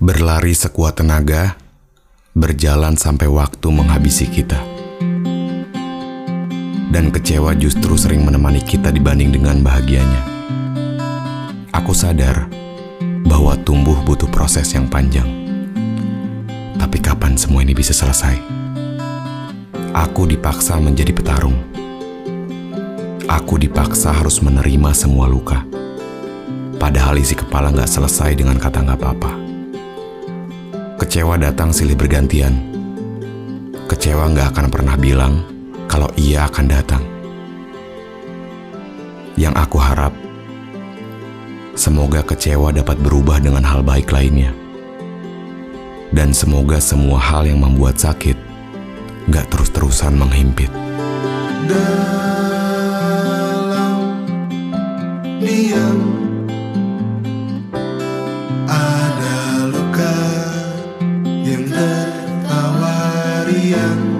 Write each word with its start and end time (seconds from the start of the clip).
Berlari 0.00 0.56
sekuat 0.56 0.96
tenaga, 0.96 1.60
berjalan 2.32 2.96
sampai 2.96 3.28
waktu 3.28 3.68
menghabisi 3.68 4.32
kita. 4.32 4.56
Dan 6.88 7.12
kecewa 7.12 7.52
justru 7.52 8.00
sering 8.00 8.24
menemani 8.24 8.64
kita 8.64 8.88
dibanding 8.96 9.28
dengan 9.28 9.60
bahagianya. 9.60 10.24
Aku 11.76 11.92
sadar 11.92 12.48
bahwa 13.28 13.60
tumbuh 13.60 14.00
butuh 14.00 14.24
proses 14.32 14.72
yang 14.72 14.88
panjang. 14.88 15.28
Tapi 16.80 16.96
kapan 17.04 17.36
semua 17.36 17.60
ini 17.60 17.76
bisa 17.76 17.92
selesai? 17.92 18.40
Aku 19.92 20.24
dipaksa 20.24 20.80
menjadi 20.80 21.12
petarung. 21.12 21.60
Aku 23.28 23.60
dipaksa 23.60 24.16
harus 24.16 24.40
menerima 24.40 24.96
semua 24.96 25.28
luka. 25.28 25.60
Padahal 26.80 27.20
isi 27.20 27.36
kepala 27.36 27.68
nggak 27.68 28.00
selesai 28.00 28.32
dengan 28.32 28.56
kata 28.56 28.80
nggak 28.80 28.96
apa-apa. 28.96 29.49
Kecewa 31.00 31.40
datang 31.40 31.72
silih 31.72 31.96
bergantian. 31.96 32.60
Kecewa 33.88 34.36
nggak 34.36 34.52
akan 34.52 34.68
pernah 34.68 35.00
bilang 35.00 35.40
kalau 35.88 36.12
ia 36.12 36.44
akan 36.44 36.66
datang. 36.68 37.00
Yang 39.32 39.54
aku 39.56 39.80
harap, 39.80 40.12
semoga 41.72 42.20
kecewa 42.20 42.68
dapat 42.76 43.00
berubah 43.00 43.40
dengan 43.40 43.64
hal 43.64 43.80
baik 43.80 44.12
lainnya. 44.12 44.52
Dan 46.12 46.36
semoga 46.36 46.76
semua 46.76 47.16
hal 47.16 47.48
yang 47.48 47.64
membuat 47.64 47.96
sakit 47.96 48.36
nggak 49.24 49.48
terus-terusan 49.48 50.20
menghimpit. 50.20 50.68
dalam 51.64 51.96
diam 55.40 56.19
tertawa 61.80 63.00
riang 63.48 64.19